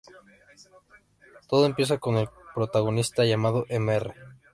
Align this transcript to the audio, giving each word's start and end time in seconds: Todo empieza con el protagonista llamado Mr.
Todo 1.47 1.67
empieza 1.67 1.99
con 1.99 2.15
el 2.17 2.27
protagonista 2.55 3.23
llamado 3.23 3.67
Mr. 3.69 4.15